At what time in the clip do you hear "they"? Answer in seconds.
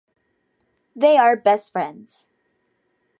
0.95-1.15